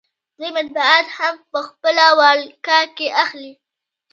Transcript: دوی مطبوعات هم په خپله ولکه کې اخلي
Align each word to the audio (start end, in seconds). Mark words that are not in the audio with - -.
دوی 0.37 0.49
مطبوعات 0.57 1.07
هم 1.17 1.35
په 1.51 1.59
خپله 1.67 2.05
ولکه 2.19 2.79
کې 2.97 3.07
اخلي 3.23 3.53